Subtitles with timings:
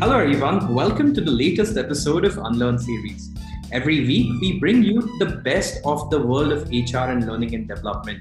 [0.00, 0.74] Hello, everyone.
[0.74, 3.30] Welcome to the latest episode of Unlearn series.
[3.70, 7.68] Every week, we bring you the best of the world of HR and learning and
[7.68, 8.20] development.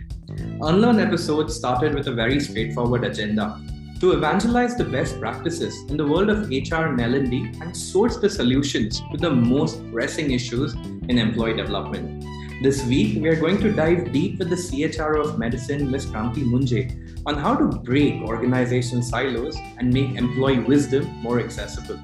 [0.62, 3.59] Unlearn episodes started with a very straightforward agenda
[3.99, 8.30] to evangelize the best practices in the world of HR and L&D and source the
[8.30, 12.23] solutions to the most pressing issues in employee development.
[12.62, 16.05] This week, we are going to dive deep with the CHRO of Medusind, Ms.
[16.05, 22.00] Kranti Munje, on how to break organizational silos and make employee wisdom more accessible.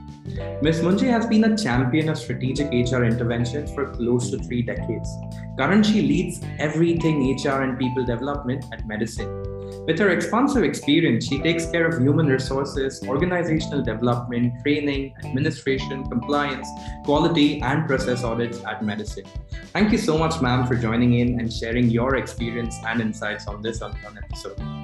[0.62, 0.82] Ms.
[0.82, 5.10] Munje has been a champion of strategic HR interventions for close to three decades.
[5.58, 9.86] Currently, she leads everything HR and people development at Medusind.
[9.86, 16.68] With her expansive experience, she takes care of human resources, organizational development, training, administration, compliance,
[17.06, 19.28] quality, and process audits at Medusind.
[19.74, 23.62] Thank you so much, ma'am, for joining in and sharing your experience and insights on
[23.62, 24.79] this episode.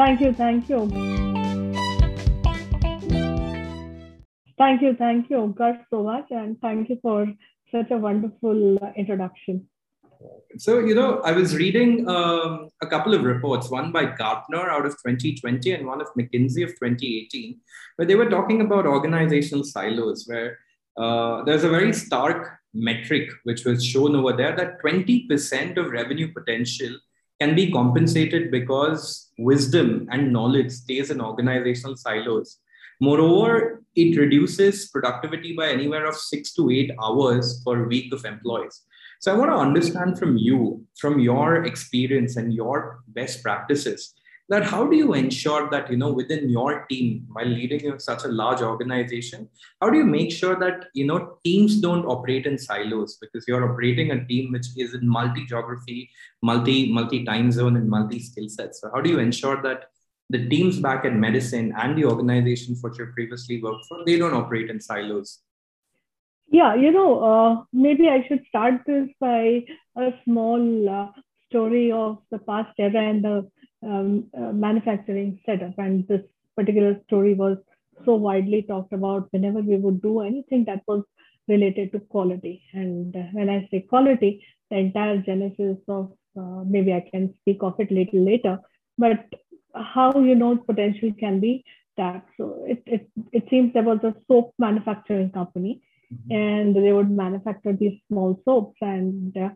[0.00, 0.88] Thank you, thank you.
[4.56, 7.26] Thank you, thank you, Gus, so much, and thank you for
[7.70, 9.68] such a wonderful uh, introduction.
[10.56, 14.86] So, you know, I was reading um, a couple of reports, one by Gartner out
[14.86, 17.60] of 2020 and one of McKinsey of 2018,
[17.96, 20.60] where they were talking about organizational silos, where
[20.96, 26.32] uh, there's a very stark metric which was shown over there that 20% of revenue
[26.32, 26.96] potential
[27.40, 32.58] can be compensated because wisdom and knowledge stays in organizational silos.
[33.00, 38.82] Moreover, it reduces productivity by anywhere of six to eight hours per week of employees.
[39.20, 44.14] So I want to understand from you, from your experience and your best practices,
[44.50, 48.28] that how do you ensure that you know within your team, while leading such a
[48.28, 49.48] large organization,
[49.80, 53.72] how do you make sure that you know teams don't operate in silos because you're
[53.72, 56.10] operating a team which is in multi geography,
[56.42, 58.80] multi multi time zone, and multi skill sets.
[58.80, 59.84] So how do you ensure that
[60.30, 64.34] the teams back in Medusind and the organizations which you previously worked for, they don't
[64.34, 65.38] operate in silos?
[66.48, 69.64] Yeah, you know, uh, maybe I should start this by
[69.96, 73.48] a small uh, story of the past era and the
[73.82, 75.78] um, uh, manufacturing setup.
[75.78, 76.22] And this
[76.56, 77.58] particular story was
[78.04, 81.02] so widely talked about whenever we would do anything that was
[81.48, 82.62] related to quality.
[82.72, 87.58] And uh, when I say quality, the entire genesis of uh, maybe I can speak
[87.62, 88.60] of it little later,
[88.96, 89.26] but
[89.74, 91.64] how you know potential can be
[91.96, 92.30] tapped.
[92.36, 95.82] So it, it, it seems there was a soap manufacturing company
[96.12, 96.32] mm-hmm.
[96.32, 99.50] and they would manufacture these small soaps and uh,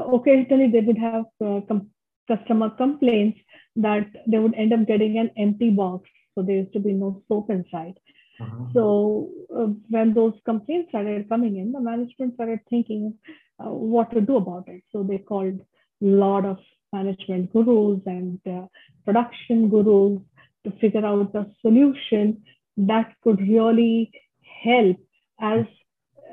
[0.00, 1.90] occasionally they would have uh, com-
[2.26, 3.38] customer complaints
[3.76, 6.08] that they would end up getting an empty box.
[6.34, 7.98] So there used to be no soap inside.
[8.40, 8.64] Uh-huh.
[8.74, 13.16] so uh, when those complaints started coming in the management started thinking
[13.60, 14.82] uh, what to do about it.
[14.90, 16.58] So they called a lot of
[16.92, 18.66] management gurus and uh,
[19.04, 20.20] production gurus
[20.64, 22.42] to figure out a solution
[22.76, 24.10] that could really
[24.64, 24.96] help
[25.40, 25.64] as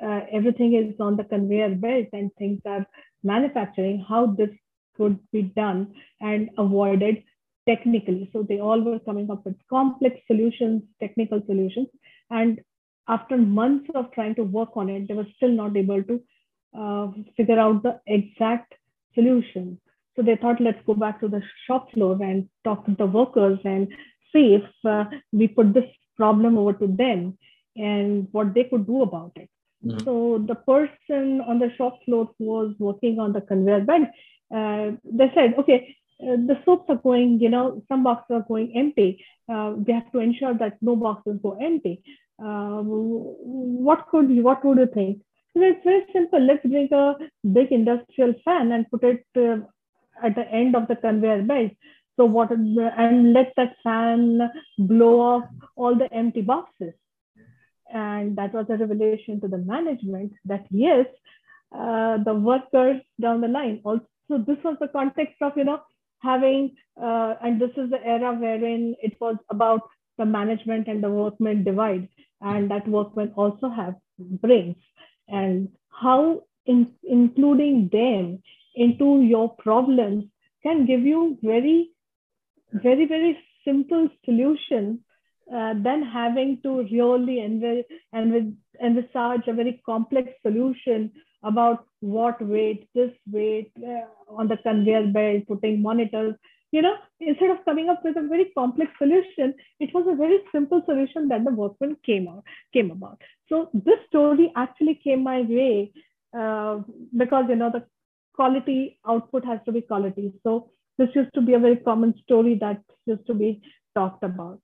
[0.03, 2.85] uh, everything is on the conveyor belt and things are
[3.23, 4.49] manufacturing, how this
[4.97, 7.23] could be done and avoided
[7.67, 8.29] technically.
[8.33, 11.87] So they all were coming up with complex solutions, technical solutions.
[12.29, 12.61] And
[13.07, 16.21] after months of trying to work on it, they were still not able to
[16.77, 18.73] uh, figure out the exact
[19.13, 19.79] solution.
[20.15, 23.59] So they thought, let's go back to the shop floor and talk to the workers
[23.63, 23.87] and
[24.33, 27.37] see if uh, we put this problem over to them
[27.75, 29.49] and what they could do about it.
[29.85, 30.03] Mm-hmm.
[30.05, 34.07] So the person on the shop floor who was working on the conveyor belt,
[34.53, 38.75] uh, they said, okay, uh, the soaps are going, you know, some boxes are going
[38.75, 39.23] empty.
[39.51, 42.03] Uh, we have to ensure that no boxes go empty.
[42.43, 45.21] Uh, what could you, what would you think?
[45.53, 46.39] So it's very simple.
[46.39, 47.15] Let's bring a
[47.51, 49.57] big industrial fan and put it uh,
[50.23, 51.71] at the end of the conveyor belt.
[52.15, 54.41] So what and let that fan
[54.77, 55.43] blow off
[55.75, 56.93] all the empty boxes
[57.93, 61.05] and that was a revelation to the management that yes
[61.77, 65.81] uh, the workers down the line also this was the context of you know
[66.21, 69.81] having uh, and this is the era wherein it was about
[70.17, 72.07] the management and the workmen divide
[72.41, 74.75] and that workmen also have brains.
[75.27, 78.41] And how in, including them
[78.75, 80.25] into your problems
[80.63, 81.91] can give you very
[82.73, 84.99] very very simple solutions
[85.53, 87.83] uh, then having to really env-
[88.15, 91.11] env- envisage a very complex solution
[91.43, 96.35] about what weight, this weight uh, on the conveyor belt, putting monitors,
[96.71, 100.39] you know, instead of coming up with a very complex solution, it was a very
[100.53, 102.43] simple solution that the workman came out
[102.73, 103.21] came about.
[103.49, 105.91] So this story actually came my way
[106.37, 106.79] uh,
[107.15, 107.83] because you know the
[108.33, 110.31] quality output has to be quality.
[110.43, 113.61] So this used to be a very common story that used to be
[113.93, 114.61] talked about.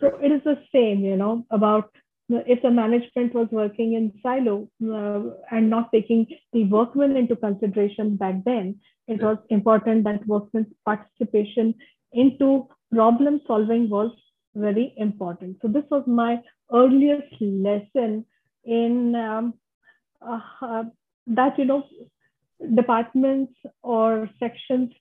[0.00, 1.90] So it is the same, you know, about
[2.28, 8.16] if the management was working in silo uh, and not taking the workmen into consideration
[8.16, 11.74] back then, it was important that workmen's participation
[12.12, 14.10] into problem solving was
[14.54, 15.56] very important.
[15.62, 16.42] So this was my
[16.72, 18.26] earliest lesson
[18.64, 19.54] in um,
[20.20, 20.84] uh, uh,
[21.28, 21.84] that you know
[22.74, 24.92] departments or sections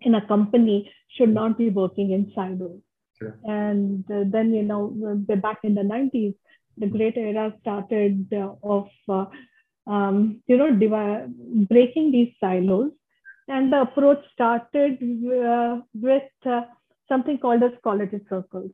[0.00, 2.80] in a company should not be working in silos.
[3.18, 3.38] Sure.
[3.44, 4.88] And uh, then you know
[5.42, 6.34] back in the 90s,
[6.78, 9.26] the great era started uh, of uh,
[9.86, 10.70] um, you know
[11.68, 12.92] breaking these silos.
[13.48, 16.62] And the approach started uh, with uh,
[17.08, 18.70] something called as quality circles.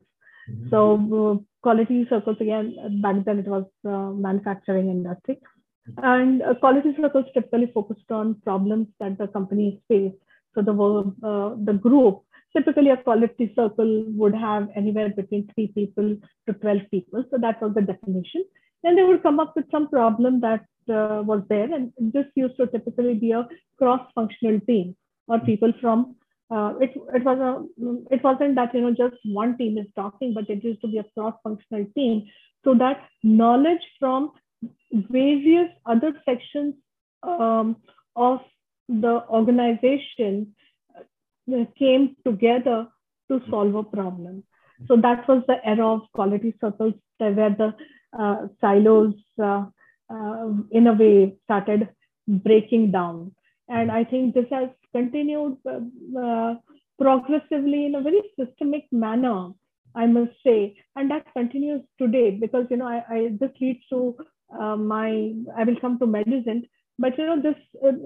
[0.49, 0.69] Mm-hmm.
[0.71, 5.39] so quality circles again back then it was uh, manufacturing industry.
[5.97, 10.15] And uh, quality circles typically focused on problems that the company faced.
[10.55, 12.23] So the uh, the group
[12.55, 16.17] typically a quality circle would have anywhere between three people
[16.47, 17.23] to 12 people.
[17.29, 18.45] So that was the definition.
[18.83, 21.73] Then they would come up with some problem that uh, was there.
[21.73, 23.47] And this used to typically be a
[23.77, 24.95] cross-functional team
[25.27, 26.15] or people from,
[26.49, 30.33] uh, it, it, was a, it wasn't that, you know, just one team is talking,
[30.33, 32.27] but it used to be a cross-functional team.
[32.63, 34.31] So that knowledge from
[34.91, 36.75] various other sections
[37.23, 37.77] um,
[38.15, 38.39] of
[38.87, 40.55] the organization
[41.77, 42.87] came together
[43.29, 44.43] to solve a problem.
[44.87, 47.73] So that was the era of quality circles where the
[48.17, 49.65] uh, silos, uh,
[50.09, 51.89] uh, in a way, started
[52.27, 53.33] breaking down.
[53.67, 56.55] And I think this has continued uh, uh,
[56.97, 59.51] progressively in a very systemic manner,
[59.95, 60.77] I must say.
[60.95, 64.15] And that continues today because, you know, I, I this leads to
[64.59, 66.67] uh, my, I will come to Medusind.
[66.97, 67.55] But you know, this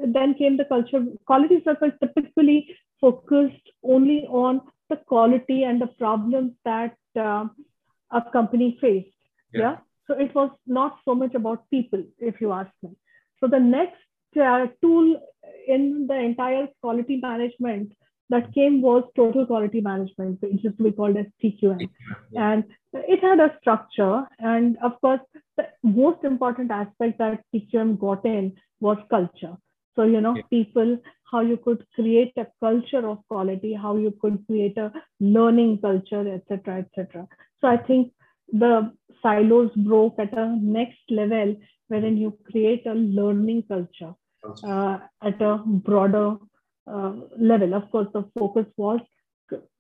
[0.06, 1.04] then came the culture.
[1.26, 7.46] Quality circles typically focused only on the quality and the problems that uh,
[8.12, 9.22] a company faced.
[9.54, 9.62] Yeah.
[9.62, 9.76] yeah.
[10.08, 12.92] So it was not so much about people, if you ask me.
[13.40, 15.08] So the next uh, tool
[15.68, 17.92] in the entire quality management
[18.30, 21.90] that came was total quality management, which used to be called as TQM.
[22.32, 22.52] Yeah.
[22.52, 22.64] And
[22.94, 24.24] it had a structure.
[24.40, 25.22] And of course,
[25.58, 29.56] the most important aspect that TQM got in was culture.
[29.96, 30.44] So, you know, yeah.
[30.50, 30.98] people
[31.34, 36.26] how you could create a culture of quality, how you could create a learning culture,
[36.36, 37.28] etc., etc.
[37.60, 38.14] So I think
[38.52, 41.56] the silos broke at a next level
[41.88, 44.14] wherein you create a learning culture
[44.64, 46.38] uh, at a broader
[46.88, 47.74] uh, level.
[47.74, 49.00] Of course, the focus was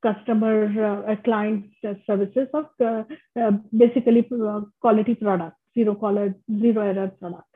[0.01, 1.65] customer uh, client
[2.05, 3.03] services of uh,
[3.39, 7.52] uh, basically uh, quality products, zero color, zero error product.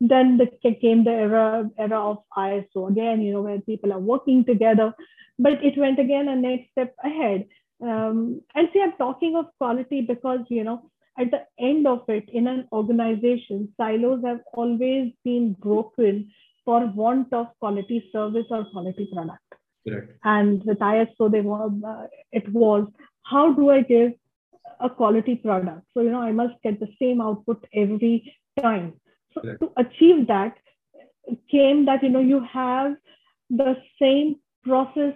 [0.00, 4.44] Then the, came the era era of ISO again, you know, where people are working
[4.44, 4.94] together.
[5.38, 7.46] But it went again a next step ahead.
[7.82, 12.28] Um, and see, I'm talking of quality because you know, at the end of it,
[12.30, 16.30] in an organization, silos have always been broken
[16.64, 19.42] for want of quality service or quality product.
[19.86, 20.12] Correct.
[20.24, 22.86] And with ISO, they were, uh, it was
[23.22, 24.12] how do I give
[24.80, 25.86] a quality product?
[25.94, 28.94] So you know, I must get the same output every time.
[29.34, 30.56] So to achieve that
[31.50, 32.96] came that you know you have
[33.48, 35.14] the same process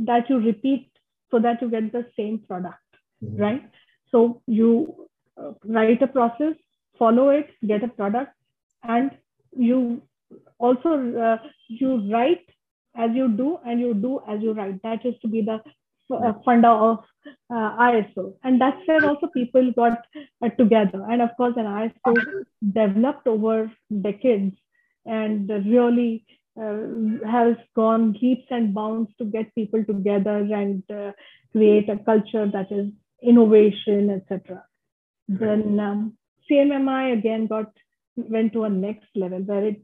[0.00, 0.90] that you repeat
[1.30, 2.78] so that you get the same product,
[3.24, 3.40] mm-hmm.
[3.40, 3.70] right?
[4.10, 6.54] So you uh, write a process,
[6.98, 8.32] follow it, get a product,
[8.82, 9.10] and
[9.56, 10.02] you
[10.58, 11.36] also uh,
[11.68, 12.46] you write
[12.96, 14.82] as you do and you do as you write.
[14.82, 15.60] That is to be the
[16.10, 18.34] uh, funda of uh, ISO.
[18.44, 19.98] And that's where also people got
[20.42, 21.04] uh, together.
[21.08, 23.70] And of course, an ISO developed over
[24.02, 24.56] decades
[25.06, 26.24] and really
[26.60, 31.12] uh, has gone leaps and bounds to get people together and uh,
[31.52, 32.90] create a culture that is
[33.22, 34.64] innovation, etc.
[35.28, 36.16] Then um,
[36.50, 37.72] CMMI again got
[38.16, 39.80] went to a next level where it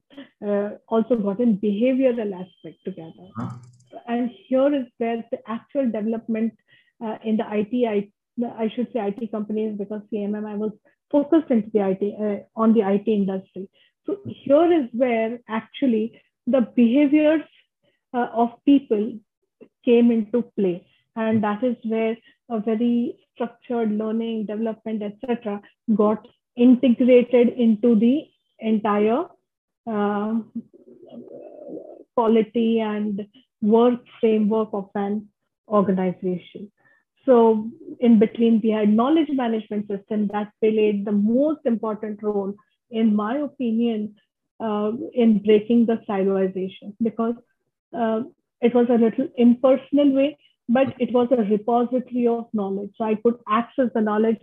[0.47, 3.29] uh, also got in behavioral aspect together.
[3.37, 3.51] Huh?
[4.07, 6.55] And here is where the actual development
[7.05, 10.73] uh, in the IT, I, I should say IT companies because CMMI was
[11.11, 13.69] focused into the IT uh, on the IT industry.
[14.07, 17.43] So here is where actually the behaviors
[18.15, 19.15] uh, of people
[19.85, 20.87] came into play,
[21.17, 22.17] and that is where
[22.49, 25.61] a very structured learning, development, etc.,
[25.95, 26.27] got
[26.57, 28.25] integrated into the
[28.61, 29.25] entire
[29.91, 30.35] uh,
[32.15, 33.27] quality and
[33.75, 35.29] work framework of an
[35.69, 36.71] organization.
[37.25, 37.69] So
[38.01, 42.55] in between, we had knowledge management system that played the most important role,
[42.91, 44.15] in my opinion,
[44.61, 47.35] uh, in breaking the siloization because
[47.97, 48.21] uh,
[48.61, 52.93] it was a little impersonal way, but it was a repository of knowledge.
[52.97, 54.39] So I could access the knowledge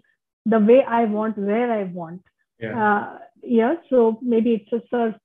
[0.46, 2.22] the way I want, where I want.
[2.60, 2.75] Yeah.
[2.84, 3.75] Uh, yeah.
[3.89, 5.15] So maybe it's a serve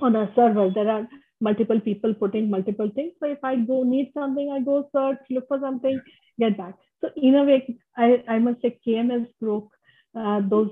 [0.00, 0.70] on a server.
[0.74, 1.06] There are
[1.46, 3.12] multiple people putting multiple things.
[3.20, 6.00] So if I go need something, I go search, look for something,
[6.38, 6.74] get back.
[7.00, 9.70] So in a way, I, I must say KMS broke
[10.16, 10.70] uh, those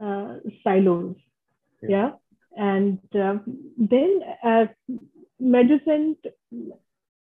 [0.00, 1.16] uh, silos.
[1.82, 1.88] Yeah.
[1.88, 2.10] yeah?
[2.56, 3.36] And uh,
[3.78, 4.66] then uh,
[5.40, 6.16] Medusind,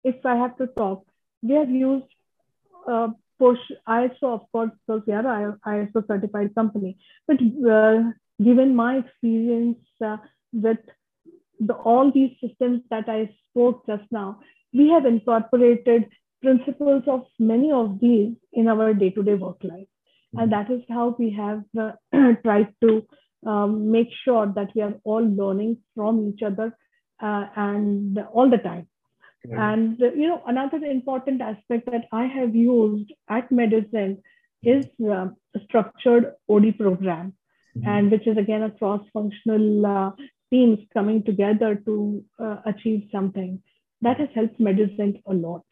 [0.05, 1.05] if I have to talk,
[1.43, 2.07] we have used
[2.89, 6.97] uh, push ISO, of course, because we are an ISO certified company.
[7.27, 7.37] But
[7.71, 8.13] uh,
[8.43, 10.17] given my experience uh,
[10.53, 10.79] with
[11.61, 14.41] the, all these systems that I spoke just now,
[14.73, 16.07] we have incorporated
[16.43, 19.87] principles of many of these in our day-to-day work life.
[20.35, 20.39] Mm-hmm.
[20.39, 21.93] And that is how we have uh,
[22.45, 23.07] tried to
[23.47, 26.77] um, make sure that we are all learning from each other
[27.23, 28.89] uh, and all the time.
[29.51, 34.19] And you know, another important aspect that I have used at Medusind
[34.63, 37.35] is uh, a structured OD program,
[37.77, 37.89] mm-hmm.
[37.89, 40.11] and which is again a cross-functional uh,
[40.51, 43.63] teams coming together to uh, achieve something.
[44.03, 45.65] That has helped Medusind a lot.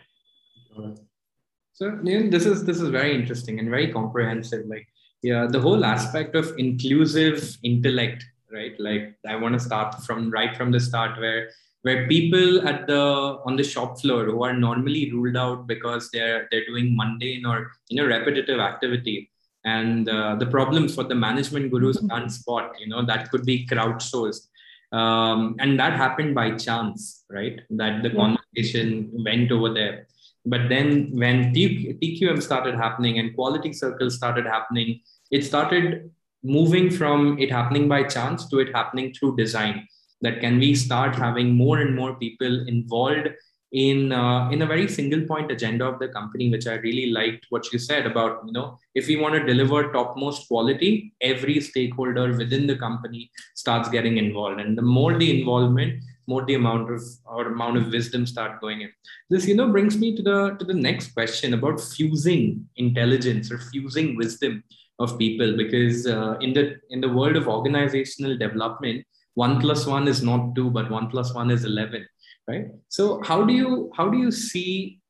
[1.72, 4.66] So this is this is very interesting and very comprehensive.
[4.66, 4.86] Like
[5.22, 8.78] yeah, the whole aspect of inclusive intellect, right?
[8.78, 11.50] Like I want to start from right from the start where
[11.82, 13.02] where people at the
[13.44, 17.72] on the shop floor who are normally ruled out because they're they're doing mundane or
[17.88, 19.30] you know repetitive activity
[19.64, 23.66] and uh, the problems for the management gurus can't spot you know that could be
[23.66, 24.48] crowdsourced
[24.94, 27.60] um, and that happened by chance right?
[27.70, 30.06] That the conversation went over there.
[30.46, 36.10] But then when tqm started happening and quality circles started happening it started
[36.42, 39.88] moving from it happening by chance to it happening through design.
[40.20, 43.28] That can we start having more and more people involved
[43.74, 47.46] in uh, in a very single point agenda of the company which i really liked
[47.50, 52.26] what you said about you know if we want to deliver topmost quality every stakeholder
[52.42, 53.30] within the company
[53.64, 54.60] starts getting involved.
[54.60, 58.80] And the more the involvement more the amount of or amount of wisdom start going
[58.80, 58.90] in.
[59.28, 63.58] This you know brings me to the to the next question about fusing intelligence or
[63.58, 64.62] fusing wisdom
[64.98, 65.56] of people.
[65.56, 69.04] Because uh, in the in the world of organizational development
[69.34, 72.06] one plus one is not two but one plus one is 11
[72.48, 72.66] right?
[72.88, 75.00] So how do you how do you see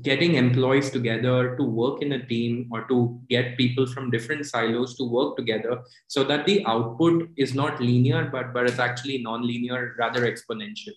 [0.00, 4.96] getting employees together to work in a team or to get people from different silos
[4.96, 9.94] to work together so that the output is not linear but but it's actually non-linear
[9.98, 10.94] rather exponential?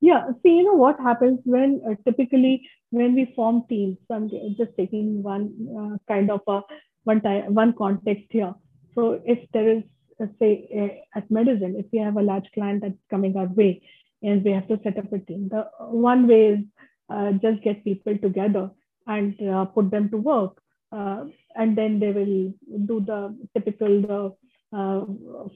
[0.00, 4.72] Yeah see you know what happens when uh, typically when we form teams i'm just
[4.76, 5.44] taking one
[5.78, 6.62] uh, kind of a
[7.04, 8.54] one time one context here.
[8.94, 9.82] So if there is
[10.18, 13.82] let's say uh, at Medusind, if we have a large client that's coming our way
[14.22, 16.60] and we have to set up a team, the one way is
[17.10, 18.70] uh, just get people together
[19.06, 20.60] and uh, put them to work.
[20.92, 21.24] Uh,
[21.56, 22.52] and then they will
[22.86, 25.04] do the typical the uh,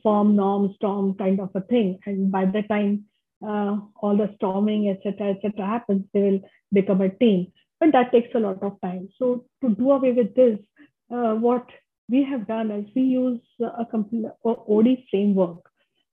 [0.02, 1.98] form, norm, storm kind of a thing.
[2.06, 3.04] And by the time
[3.46, 6.40] uh, all the storming, etc., etc., happens, they will
[6.72, 7.52] become a team.
[7.80, 9.08] But that takes a lot of time.
[9.18, 10.58] So to do away with this,
[11.08, 11.66] what
[12.08, 15.58] we have done is we use a complete OD framework.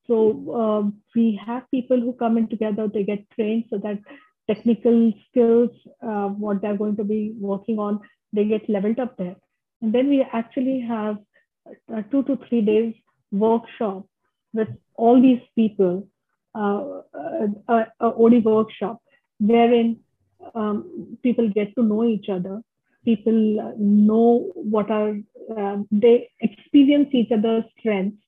[0.07, 0.17] So
[0.53, 4.00] uh, we have people who come in together, they get trained so that
[4.48, 5.69] technical skills,
[6.01, 8.01] uh, what they're going to be working on,
[8.33, 9.36] they get leveled up there.
[9.81, 11.17] And then we actually have
[11.93, 12.93] a two to three days
[13.31, 14.05] workshop
[14.53, 16.07] with all these people,
[16.55, 17.01] uh,
[17.67, 19.01] a, a OD workshop,
[19.39, 20.00] wherein
[20.53, 22.62] um, people get to know each other.
[23.05, 25.15] People know what are
[25.57, 28.22] uh, they experience each other's strengths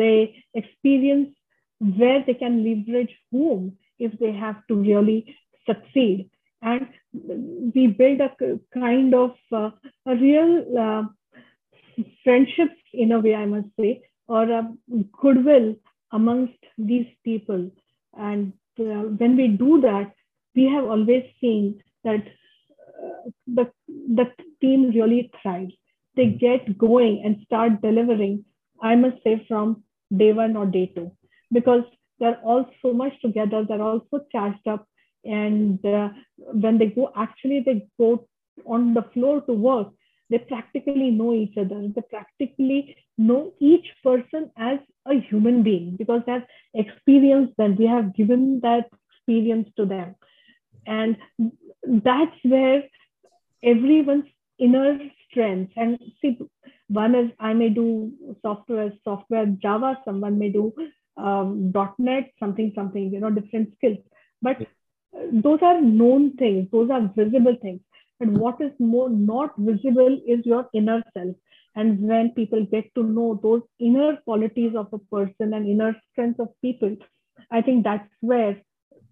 [0.00, 1.30] they experience
[1.98, 5.36] where they can leverage whom if they have to really
[5.68, 6.30] succeed
[6.62, 6.86] and
[7.74, 8.30] we build a
[8.72, 9.70] kind of uh,
[10.06, 10.52] a real
[10.86, 11.02] uh,
[12.22, 13.92] friendship in a way i must say
[14.26, 14.62] or a
[15.22, 15.74] goodwill
[16.12, 17.70] amongst these people
[18.16, 20.12] and uh, when we do that
[20.54, 22.24] we have always seen that
[23.46, 24.26] the, the
[24.60, 25.74] team really thrives.
[26.16, 28.44] They get going and start delivering,
[28.82, 29.83] I must say, from
[30.16, 31.10] day one or day two,
[31.52, 31.84] because
[32.18, 34.86] they're all so much together, they're all so charged up.
[35.24, 38.28] And uh, when they go, actually, they go
[38.66, 39.88] on the floor to work,
[40.30, 41.88] they practically know each other.
[41.94, 46.42] They practically know each person as a human being because they've
[46.74, 47.76] experienced them.
[47.76, 50.16] We have given that experience to them.
[50.86, 51.16] And
[51.84, 52.84] that's where
[53.62, 54.24] everyone's
[54.58, 54.98] inner
[55.30, 56.38] strengths and see
[56.88, 58.12] one is i may do
[58.42, 60.72] software software java someone may do
[61.16, 63.98] um, net something something you know different skills.
[64.42, 64.66] But
[65.32, 66.68] those are known things.
[66.72, 67.80] Those are visible things.
[68.20, 71.36] And what is more not visible is your inner self.
[71.76, 76.40] And when people get to know those inner qualities of a person and inner strengths
[76.40, 76.96] of people,
[77.50, 78.60] I think that's where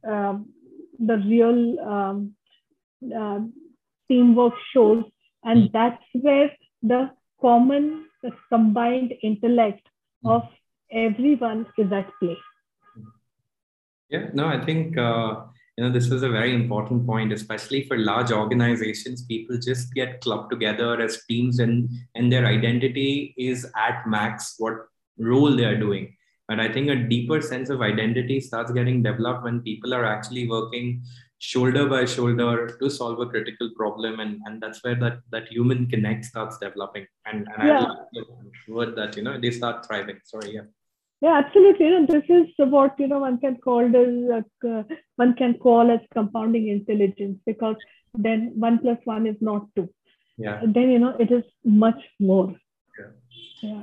[0.08, 0.50] um,
[0.98, 2.34] the real um,
[3.16, 3.40] uh,
[4.08, 5.04] teamwork shows.
[5.44, 5.66] And hmm.
[5.72, 6.52] that's where
[6.82, 7.10] the
[7.42, 8.06] common,
[8.48, 9.86] combined intellect
[10.24, 10.42] of
[10.90, 12.38] everyone is at play.
[14.08, 15.42] Yeah, no, I think uh,
[15.76, 20.20] you know this is a very important point especially for large organizations people just get
[20.20, 24.74] clubbed together as teams and and their identity is at max what
[25.18, 26.14] role they are doing
[26.46, 30.46] but i think a deeper sense of identity starts getting developed when people are actually
[30.48, 31.02] working
[31.50, 35.88] shoulder by shoulder to solve a critical problem and, and that's where that that human
[35.92, 37.94] connect starts developing and, and yeah.
[38.18, 40.68] i word that you know they start thriving sorry yeah
[41.22, 41.86] yeah, absolutely.
[41.86, 44.82] You know, this is what you know one can call as uh,
[45.14, 47.76] one can call as compounding intelligence because
[48.12, 49.88] then one plus one is not two.
[50.36, 50.60] Yeah.
[50.66, 52.56] Then you know it is much more.
[52.98, 53.12] Yeah.
[53.62, 53.82] yeah.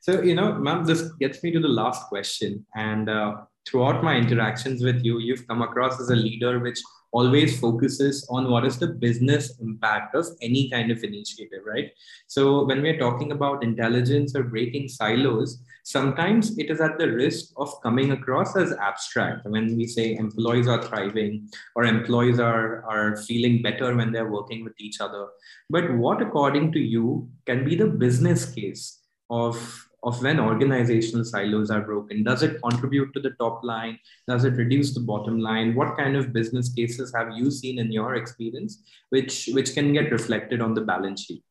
[0.00, 2.66] So you know, ma'am, this gets me to the last question.
[2.74, 3.36] And uh,
[3.66, 6.80] throughout my interactions with you, you've come across as a leader which
[7.12, 11.90] always focuses on what is the business impact of any kind of initiative, right?
[12.26, 17.52] So when we're talking about intelligence or breaking silos, sometimes it is at the risk
[17.56, 19.46] of coming across as abstract.
[19.46, 24.64] When we say employees are thriving or employees are, are feeling better when they're working
[24.64, 25.28] with each other.
[25.70, 31.70] But what, according to you, can be the business case of of when organizational silos
[31.70, 32.22] are broken?
[32.22, 33.98] Does it contribute to the top line?
[34.28, 35.74] Does it reduce the bottom line?
[35.74, 40.12] What kind of business cases have you seen in your experience, which which can get
[40.12, 41.42] reflected on the balance sheet?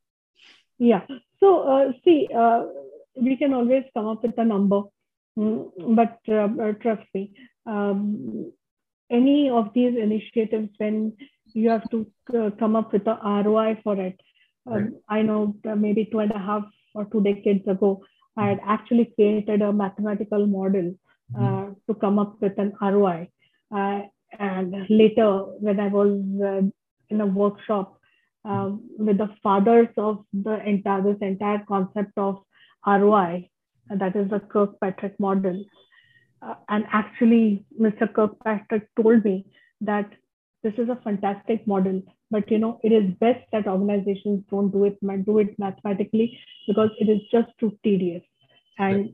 [0.80, 1.06] Yeah.
[1.42, 2.64] So uh, see, uh,
[3.22, 4.82] we can always come up with a number,
[5.38, 7.34] mm, but uh, uh, trust me,
[7.66, 8.52] um,
[9.10, 11.14] any of these initiatives when
[11.54, 12.08] you have to
[12.38, 14.20] uh, come up with a ROI for it.
[14.68, 14.92] Um, right.
[15.10, 16.64] I know uh, maybe two and a half
[16.96, 18.04] or two decades ago,
[18.38, 20.94] I had actually created a mathematical model
[21.36, 21.74] uh, mm-hmm.
[21.88, 23.30] to come up with an ROI.
[23.76, 24.02] Uh,
[24.38, 26.62] and later, when I was uh,
[27.10, 28.00] in a workshop
[28.44, 32.44] um, with the fathers of the entire this entire concept of
[32.86, 33.50] ROI,
[33.90, 35.64] that is the Kirkpatrick model.
[36.42, 38.12] Uh, and actually, Mr.
[38.12, 39.46] Kirkpatrick told me
[39.82, 40.12] that
[40.64, 42.02] this is a fantastic model,
[42.36, 46.26] but you know it is best that organizations don't do it do it mathematically
[46.68, 48.24] because it is just too tedious.
[48.78, 49.14] And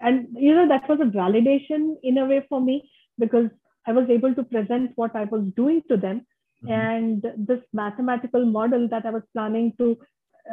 [0.00, 2.76] and you know that was a validation in a way for me
[3.18, 3.48] because
[3.86, 6.26] I was able to present what I was doing to them,
[6.64, 6.72] mm-hmm.
[6.72, 9.96] and this mathematical model that I was planning to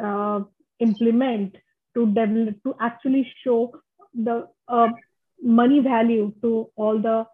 [0.02, 0.40] uh,
[0.78, 1.56] implement
[1.94, 3.58] to develop to actually show
[4.14, 4.88] the uh,
[5.42, 7.26] money value to all the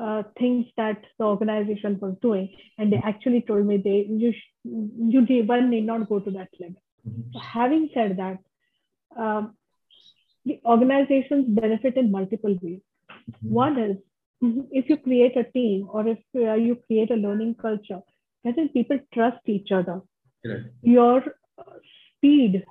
[0.00, 4.32] uh, things that the organization was doing and they actually told me they you
[4.64, 7.22] you one need not go to that level mm-hmm.
[7.32, 8.38] so having said that
[9.16, 9.54] um,
[10.44, 12.80] the organizations benefit in multiple ways
[13.12, 13.54] mm-hmm.
[13.62, 13.96] one is
[14.70, 18.02] if you create a team or if uh, you create a learning culture
[18.44, 20.00] then people trust each other
[20.82, 21.22] your
[22.16, 22.64] speed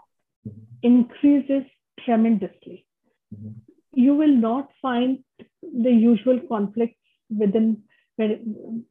[0.82, 1.64] increases
[2.04, 2.86] tremendously.
[3.34, 3.50] Mm-hmm.
[3.94, 5.24] You will not find
[5.62, 7.84] the usual conflicts within
[8.18, 8.86] when,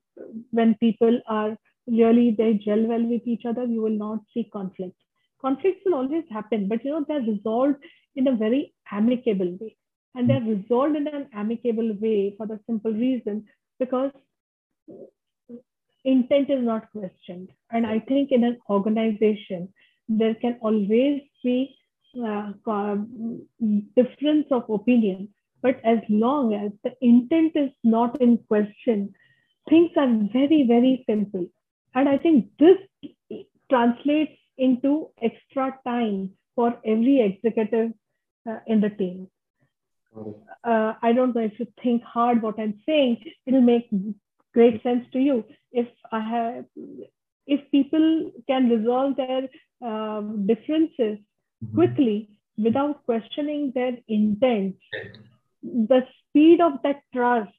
[0.51, 3.65] when people are really they gel well with each other.
[3.65, 4.97] You will not see conflict
[5.45, 7.77] Conflicts will always happen, but you know they're resolved
[8.17, 9.77] in a very amicable way,
[10.15, 13.45] and they're resolved in an amicable way for the simple reason
[13.79, 14.11] because
[16.03, 17.51] intent is not questioned.
[17.71, 19.69] And I think in an organization,
[20.09, 21.77] there can always be
[22.27, 22.53] uh,
[23.95, 25.29] difference of opinion.
[25.65, 29.15] But as long as the intent is not in question,
[29.71, 31.47] things are very, very simple.
[31.95, 32.77] And I think this
[33.71, 37.93] translates into extra time for every executive
[38.47, 39.29] uh, in the team.
[40.15, 43.89] Uh, I don't know if you think hard what I'm saying, it'll make
[44.53, 45.45] great sense to you.
[45.73, 46.65] If I have,
[47.47, 49.49] if people can resolve their
[49.81, 51.75] um, differences mm-hmm.
[51.75, 54.77] quickly without questioning their intent,
[55.65, 57.51] the speed of that trust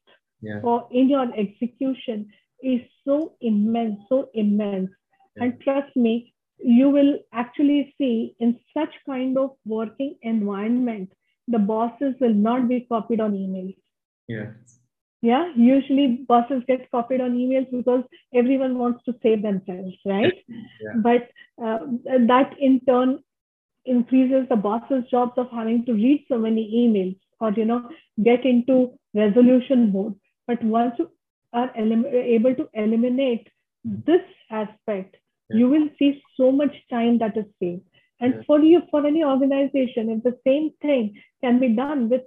[0.42, 0.62] yeah.
[0.62, 2.30] for in your execution
[2.64, 4.92] is so immense, so immense.
[5.36, 5.44] Yeah.
[5.44, 11.12] And trust me, you will actually see in such kind of working environment,
[11.48, 13.76] the bosses will not be copied on emails.
[14.28, 14.52] Yeah
[15.26, 20.96] yeah usually bosses get copied on emails because everyone wants to save themselves right yeah.
[21.08, 21.30] but
[21.66, 21.80] uh,
[22.32, 23.20] that in turn
[23.86, 27.90] increases the boss's jobs of having to read so many emails or you know
[28.24, 28.78] get into
[29.14, 30.16] resolution mode
[30.48, 31.10] but once you
[31.54, 33.48] are able to eliminate
[33.84, 34.22] this
[34.52, 35.16] aspect
[35.50, 35.58] yeah.
[35.58, 38.42] you will see so much time that is saved And yeah.
[38.48, 42.22] for you, for any organization, if the same thing can be done with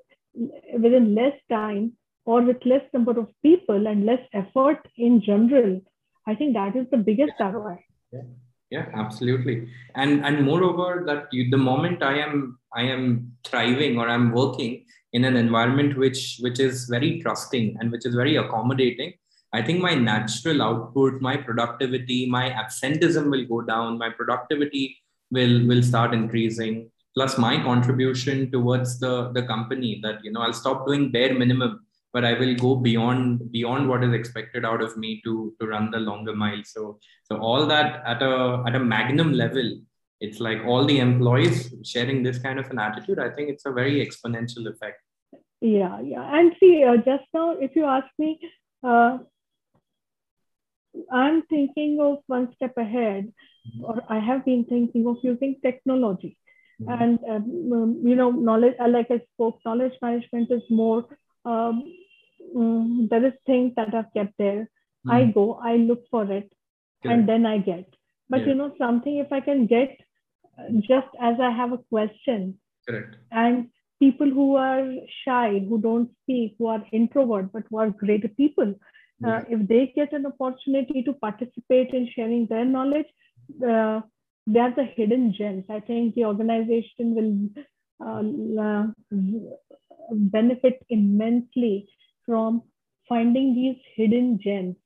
[0.79, 1.95] within less time
[2.25, 5.81] or with less number of people and less effort in general,
[6.27, 7.79] I think that is the biggest ROI.
[8.13, 8.27] Yeah.
[8.71, 9.69] yeah, absolutely.
[9.95, 14.85] And and moreover, that you, the moment I am I am thriving or I'm working
[15.13, 19.15] in an environment which which is very trusting and which is very accommodating,
[19.53, 23.99] I think my natural output, my productivity, my absenteeism will go down.
[23.99, 24.99] My productivity
[25.31, 30.61] will will start increasing plus my contribution towards the the company that you know i'll
[30.63, 31.73] stop doing bare minimum
[32.13, 35.91] but i will go beyond beyond what is expected out of me to to run
[35.95, 36.83] the longer mile so
[37.29, 39.69] so all that at a at a magnum level
[40.21, 43.73] it's like all the employees sharing this kind of an attitude i think it's a
[43.73, 45.01] very exponential effect
[45.61, 48.39] yeah yeah and see uh, just now if you ask me
[48.85, 49.19] uh,
[51.13, 53.33] i'm thinking of one step ahead
[53.83, 56.37] or I have been thinking of using technology.
[56.81, 57.03] Mm-hmm.
[57.03, 61.07] And, um, um, you know, knowledge, uh, like I spoke, knowledge management is more,
[61.45, 61.85] um,
[62.57, 64.71] um, there is things that are kept there.
[65.07, 65.11] Mm-hmm.
[65.11, 66.53] I go, I look for it,
[67.03, 67.19] Correct.
[67.19, 67.93] and then I get.
[68.31, 68.49] But, yeah.
[68.49, 69.99] you know, something if I can get
[70.81, 72.59] just as I have a question.
[72.89, 73.17] Correct.
[73.31, 73.69] And
[74.01, 74.85] people who are
[75.25, 78.75] shy, who don't speak, who are introvert, but who are great people,
[79.27, 83.07] uh, if they get an opportunity to participate in sharing their knowledge,
[83.69, 84.01] uh,
[84.47, 85.65] they are the hidden gems.
[85.69, 87.49] I think the organization will
[88.01, 88.23] uh,
[88.63, 88.87] uh,
[90.11, 91.89] benefit immensely
[92.25, 92.63] from
[93.09, 94.77] finding these hidden gems.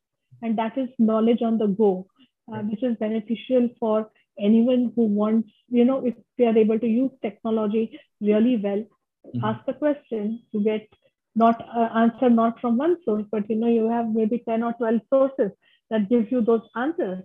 [0.40, 2.06] And that is knowledge on the go,
[2.52, 6.87] uh, which is beneficial for anyone who wants, you know, if they are able to
[6.87, 8.85] use technology really well,
[9.27, 9.45] mm-hmm.
[9.45, 10.88] ask the question to get
[11.35, 14.73] not uh, answer not from one source, but you know, you have maybe 10 or
[14.75, 15.51] 12 sources
[15.90, 17.23] that give you those answers.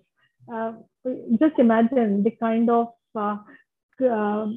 [0.52, 0.74] Uh,
[1.40, 3.38] just imagine the kind of uh,
[4.02, 4.48] uh,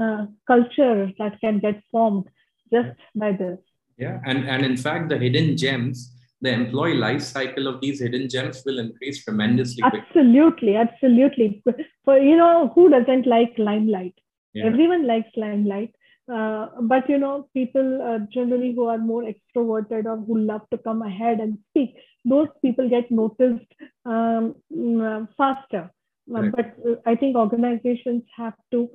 [0.00, 2.24] uh, culture that can get formed
[2.72, 3.58] just by this.
[3.98, 8.28] Yeah, and, and in fact, the hidden gems, the employee life cycle of these hidden
[8.28, 9.82] gems will increase tremendously.
[9.84, 10.76] Absolutely, quickly.
[10.76, 11.62] absolutely.
[12.04, 14.14] For you know, who doesn't like limelight?
[14.52, 14.66] Yeah.
[14.66, 15.94] Everyone likes limelight.
[16.32, 20.78] Uh, but you know, people uh, generally who are more extroverted or who love to
[20.78, 21.94] come ahead and speak,
[22.24, 23.72] those people get noticed
[24.04, 25.90] um, mm, faster.
[26.28, 26.52] Uh, right.
[26.52, 28.90] But uh, I think organizations have to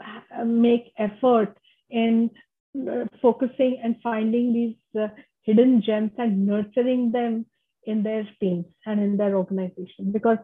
[0.00, 1.58] uh, make effort
[1.90, 2.30] in
[3.20, 5.10] focusing and finding these
[5.42, 7.46] hidden gems and nurturing them
[7.84, 10.38] in their teams and in their organization because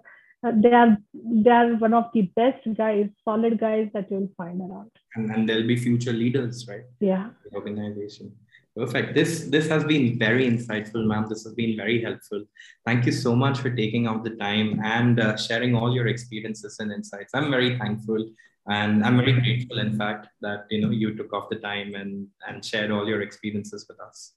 [0.45, 4.61] uh, they are they are one of the best guys, solid guys that you'll find
[4.61, 4.91] around.
[5.15, 6.85] And, and they'll be future leaders, right?
[7.01, 7.31] Yeah.
[7.51, 8.33] The organization.
[8.77, 9.15] Perfect.
[9.15, 11.27] This this has been very insightful, ma'am.
[11.29, 12.45] This has been very helpful.
[12.85, 16.77] Thank you so much for taking out the time and uh, sharing all your experiences
[16.81, 17.33] and insights.
[17.35, 18.29] I'm very thankful,
[18.67, 22.27] and I'm very grateful, in fact, that you know you took off the time and
[22.49, 24.33] and shared all your experiences with us.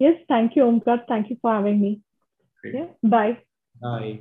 [0.00, 1.06] Yes, thank you, Omkar.
[1.06, 2.00] Thank you for having me.
[2.62, 2.74] Great.
[2.74, 2.86] Yeah.
[3.02, 3.38] Bye.
[3.82, 4.20] Bye.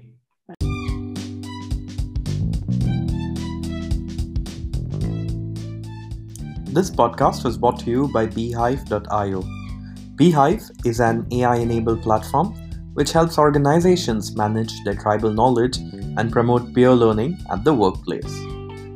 [6.71, 9.41] This podcast was brought to you by bhyve.io.
[10.17, 12.53] Bhyve is an AI enabled platform
[12.93, 15.77] which helps organizations manage their tribal knowledge
[16.17, 18.35] and promote peer learning at the workplace.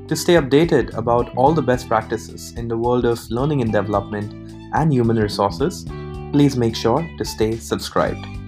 [0.09, 4.33] To stay updated about all the best practices in the world of learning and development
[4.73, 5.85] and human resources,
[6.33, 8.42] please make sure to stay subscribed.